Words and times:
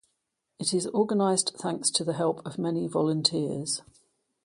It 0.57 0.73
is 0.73 0.87
organized 0.87 1.51
thanks 1.59 1.91
to 1.91 2.03
the 2.03 2.13
help 2.15 2.43
of 2.43 2.57
many 2.57 2.87
volunteers. 2.87 3.83